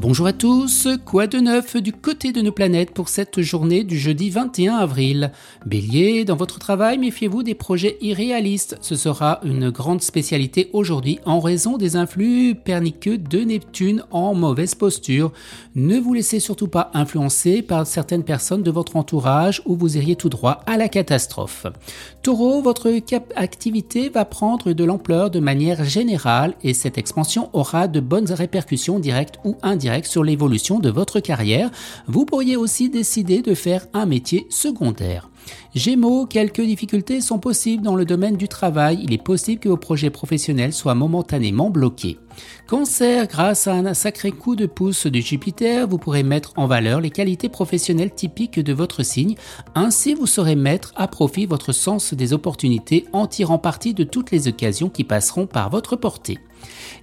Bonjour 0.00 0.28
à 0.28 0.32
tous, 0.32 0.86
quoi 1.04 1.26
de 1.26 1.40
neuf 1.40 1.76
du 1.76 1.92
côté 1.92 2.30
de 2.30 2.40
nos 2.40 2.52
planètes 2.52 2.92
pour 2.92 3.08
cette 3.08 3.40
journée 3.40 3.82
du 3.82 3.98
jeudi 3.98 4.30
21 4.30 4.76
avril? 4.76 5.32
Bélier, 5.66 6.24
dans 6.24 6.36
votre 6.36 6.60
travail, 6.60 6.98
méfiez-vous 6.98 7.42
des 7.42 7.56
projets 7.56 7.98
irréalistes. 8.00 8.78
Ce 8.80 8.94
sera 8.94 9.40
une 9.42 9.70
grande 9.70 10.00
spécialité 10.00 10.70
aujourd'hui 10.72 11.18
en 11.24 11.40
raison 11.40 11.78
des 11.78 11.96
influx 11.96 12.54
perniqueux 12.54 13.18
de 13.18 13.40
Neptune 13.40 14.04
en 14.12 14.34
mauvaise 14.34 14.76
posture. 14.76 15.32
Ne 15.74 15.98
vous 15.98 16.14
laissez 16.14 16.38
surtout 16.38 16.68
pas 16.68 16.92
influencer 16.94 17.62
par 17.62 17.84
certaines 17.84 18.22
personnes 18.22 18.62
de 18.62 18.70
votre 18.70 18.94
entourage 18.94 19.62
ou 19.66 19.74
vous 19.74 19.96
iriez 19.96 20.14
tout 20.14 20.28
droit 20.28 20.60
à 20.66 20.76
la 20.76 20.88
catastrophe. 20.88 21.66
Taureau, 22.22 22.62
votre 22.62 22.88
activité 23.34 24.10
va 24.10 24.24
prendre 24.24 24.72
de 24.72 24.84
l'ampleur 24.84 25.30
de 25.30 25.40
manière 25.40 25.82
générale 25.82 26.54
et 26.62 26.72
cette 26.72 26.98
expansion 26.98 27.50
aura 27.52 27.88
de 27.88 27.98
bonnes 27.98 28.30
répercussions 28.30 29.00
directes 29.00 29.40
ou 29.42 29.56
indirectes 29.60 29.87
sur 30.06 30.24
l'évolution 30.24 30.78
de 30.78 30.90
votre 30.90 31.20
carrière. 31.20 31.70
Vous 32.06 32.24
pourriez 32.24 32.56
aussi 32.56 32.88
décider 32.90 33.42
de 33.42 33.54
faire 33.54 33.86
un 33.94 34.06
métier 34.06 34.46
secondaire. 34.50 35.30
Gémeaux, 35.74 36.26
quelques 36.26 36.60
difficultés 36.60 37.20
sont 37.20 37.38
possibles 37.38 37.82
dans 37.82 37.96
le 37.96 38.04
domaine 38.04 38.36
du 38.36 38.48
travail. 38.48 39.00
Il 39.02 39.12
est 39.12 39.22
possible 39.22 39.60
que 39.60 39.68
vos 39.68 39.76
projets 39.76 40.10
professionnels 40.10 40.72
soient 40.72 40.94
momentanément 40.94 41.70
bloqués. 41.70 42.18
Cancer, 42.66 43.26
grâce 43.26 43.66
à 43.66 43.74
un 43.74 43.94
sacré 43.94 44.30
coup 44.30 44.56
de 44.56 44.66
pouce 44.66 45.06
de 45.06 45.20
Jupiter, 45.20 45.88
vous 45.88 45.98
pourrez 45.98 46.22
mettre 46.22 46.52
en 46.56 46.66
valeur 46.66 47.00
les 47.00 47.10
qualités 47.10 47.48
professionnelles 47.48 48.14
typiques 48.14 48.60
de 48.60 48.72
votre 48.72 49.02
signe. 49.02 49.36
Ainsi, 49.74 50.14
vous 50.14 50.26
saurez 50.26 50.56
mettre 50.56 50.92
à 50.96 51.08
profit 51.08 51.46
votre 51.46 51.72
sens 51.72 52.14
des 52.14 52.32
opportunités 52.32 53.06
en 53.12 53.26
tirant 53.26 53.58
parti 53.58 53.94
de 53.94 54.04
toutes 54.04 54.30
les 54.30 54.48
occasions 54.48 54.88
qui 54.88 55.04
passeront 55.04 55.46
par 55.46 55.70
votre 55.70 55.96
portée. 55.96 56.38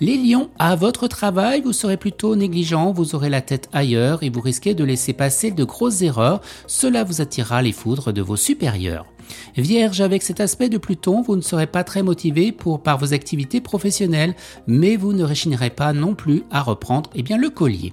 Les 0.00 0.16
lions, 0.16 0.50
à 0.58 0.74
votre 0.74 1.06
travail, 1.06 1.60
vous 1.60 1.72
serez 1.72 1.96
plutôt 1.96 2.34
négligent, 2.34 2.92
vous 2.92 3.14
aurez 3.14 3.28
la 3.28 3.40
tête 3.40 3.68
ailleurs 3.72 4.22
et 4.22 4.30
vous 4.30 4.40
risquez 4.40 4.74
de 4.74 4.84
laisser 4.84 5.12
passer 5.12 5.50
de 5.50 5.64
grosses 5.64 6.02
erreurs. 6.02 6.40
Cela 6.66 7.04
vous 7.04 7.20
attirera 7.20 7.62
les 7.62 7.72
foudres 7.72 8.12
de 8.12 8.22
vos 8.22 8.31
supérieurs. 8.36 9.06
Vierge, 9.56 10.00
avec 10.00 10.22
cet 10.22 10.40
aspect 10.40 10.68
de 10.68 10.78
Pluton, 10.78 11.22
vous 11.22 11.36
ne 11.36 11.40
serez 11.40 11.66
pas 11.66 11.84
très 11.84 12.02
motivé 12.02 12.52
pour, 12.52 12.82
par 12.82 12.98
vos 12.98 13.14
activités 13.14 13.60
professionnelles, 13.60 14.34
mais 14.66 14.96
vous 14.96 15.12
ne 15.12 15.24
réchignerez 15.24 15.70
pas 15.70 15.92
non 15.92 16.14
plus 16.14 16.42
à 16.50 16.62
reprendre 16.62 17.10
eh 17.14 17.22
bien, 17.22 17.36
le 17.36 17.50
collier. 17.50 17.92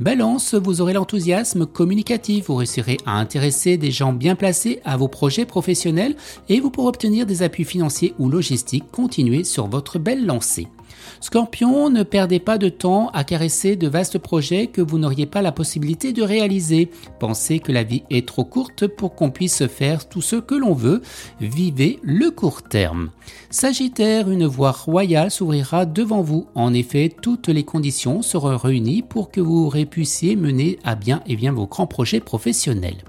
Balance, 0.00 0.54
vous 0.54 0.80
aurez 0.80 0.94
l'enthousiasme 0.94 1.66
communicatif, 1.66 2.46
vous 2.46 2.56
réussirez 2.56 2.96
à 3.06 3.18
intéresser 3.18 3.76
des 3.76 3.90
gens 3.90 4.12
bien 4.12 4.34
placés 4.34 4.80
à 4.84 4.96
vos 4.96 5.08
projets 5.08 5.44
professionnels 5.44 6.16
et 6.48 6.60
vous 6.60 6.70
pourrez 6.70 6.88
obtenir 6.88 7.26
des 7.26 7.42
appuis 7.42 7.64
financiers 7.64 8.14
ou 8.18 8.28
logistiques. 8.28 8.90
Continuez 8.90 9.44
sur 9.44 9.66
votre 9.66 9.98
belle 9.98 10.24
lancée. 10.24 10.68
Scorpion, 11.20 11.90
ne 11.90 12.02
perdez 12.02 12.38
pas 12.38 12.58
de 12.58 12.68
temps 12.68 13.10
à 13.12 13.24
caresser 13.24 13.76
de 13.76 13.88
vastes 13.88 14.18
projets 14.18 14.66
que 14.66 14.80
vous 14.80 14.98
n'auriez 14.98 15.26
pas 15.26 15.42
la 15.42 15.52
possibilité 15.52 16.12
de 16.12 16.22
réaliser. 16.22 16.90
Pensez 17.18 17.58
que 17.58 17.72
la 17.72 17.82
vie 17.82 18.02
est 18.10 18.26
trop 18.26 18.44
courte 18.44 18.86
pour 18.86 19.14
qu'on 19.14 19.30
puisse 19.30 19.66
faire 19.66 20.08
tout 20.08 20.22
ce 20.22 20.36
que 20.36 20.54
l'on 20.54 20.74
veut. 20.74 21.02
Vivez 21.40 21.98
le 22.02 22.30
court 22.30 22.62
terme. 22.62 23.10
Sagittaire, 23.50 24.30
une 24.30 24.46
voie 24.46 24.72
royale 24.72 25.30
s'ouvrira 25.30 25.86
devant 25.86 26.22
vous. 26.22 26.46
En 26.54 26.74
effet, 26.74 27.14
toutes 27.20 27.48
les 27.48 27.64
conditions 27.64 28.22
seront 28.22 28.56
réunies 28.56 29.02
pour 29.02 29.30
que 29.30 29.40
vous 29.40 29.70
puissiez 29.90 30.36
mener 30.36 30.78
à 30.84 30.94
bien 30.94 31.22
et 31.26 31.36
bien 31.36 31.52
vos 31.52 31.66
grands 31.66 31.86
projets 31.86 32.20
professionnels. 32.20 33.04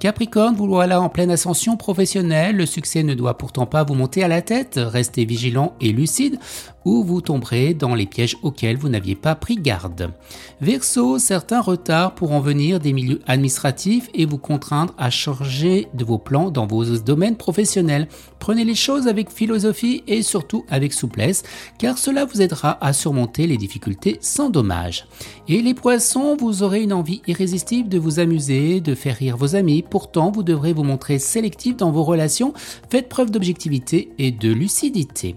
Capricorne, 0.00 0.56
vous 0.56 0.66
voilà 0.66 1.00
en 1.00 1.08
pleine 1.08 1.30
ascension 1.30 1.76
professionnelle. 1.76 2.56
Le 2.56 2.66
succès 2.66 3.02
ne 3.02 3.14
doit 3.14 3.38
pourtant 3.38 3.66
pas 3.66 3.84
vous 3.84 3.94
monter 3.94 4.22
à 4.22 4.28
la 4.28 4.42
tête. 4.42 4.78
Restez 4.82 5.24
vigilant 5.24 5.74
et 5.80 5.92
lucide 5.92 6.38
ou 6.84 7.02
vous 7.02 7.20
tomberez 7.20 7.74
dans 7.74 7.94
les 7.94 8.06
pièges 8.06 8.36
auxquels 8.42 8.76
vous 8.76 8.88
n'aviez 8.88 9.14
pas 9.14 9.34
pris 9.34 9.56
garde. 9.56 10.12
Verseau, 10.60 11.18
certains 11.18 11.60
retards 11.60 12.14
pourront 12.14 12.40
venir 12.40 12.80
des 12.80 12.92
milieux 12.92 13.20
administratifs 13.26 14.08
et 14.14 14.26
vous 14.26 14.38
contraindre 14.38 14.94
à 14.98 15.10
changer 15.10 15.88
de 15.94 16.04
vos 16.04 16.18
plans 16.18 16.50
dans 16.50 16.66
vos 16.66 16.84
domaines 16.98 17.36
professionnels. 17.36 18.08
Prenez 18.38 18.64
les 18.64 18.74
choses 18.74 19.08
avec 19.08 19.30
philosophie 19.30 20.02
et 20.06 20.22
surtout 20.22 20.64
avec 20.68 20.92
souplesse, 20.92 21.42
car 21.78 21.98
cela 21.98 22.24
vous 22.24 22.42
aidera 22.42 22.78
à 22.84 22.92
surmonter 22.92 23.46
les 23.46 23.56
difficultés 23.56 24.18
sans 24.20 24.50
dommage. 24.50 25.06
Et 25.48 25.62
les 25.62 25.74
poissons, 25.74 26.36
vous 26.36 26.62
aurez 26.62 26.82
une 26.82 26.92
envie 26.92 27.22
irrésistible 27.26 27.88
de 27.88 27.98
vous 27.98 28.20
amuser, 28.20 28.80
de 28.80 28.94
faire 28.94 29.16
rire 29.16 29.36
vos 29.36 29.56
amis, 29.56 29.82
pourtant 29.82 30.30
vous 30.30 30.42
devrez 30.42 30.72
vous 30.72 30.84
montrer 30.84 31.18
sélectif 31.18 31.76
dans 31.76 31.90
vos 31.90 32.04
relations, 32.04 32.52
faites 32.90 33.08
preuve 33.08 33.30
d'objectivité 33.30 34.12
et 34.18 34.30
de 34.30 34.52
lucidité. 34.52 35.36